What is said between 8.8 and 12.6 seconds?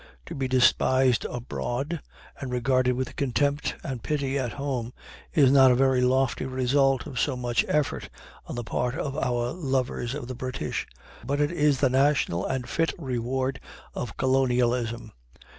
of our lovers of the British. But it is the natural